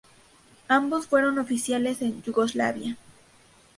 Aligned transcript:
Ambos 0.67 1.05
fueron 1.05 1.37
oficiales 1.37 2.01
en 2.01 2.23
Yugoslavia. 2.23 2.97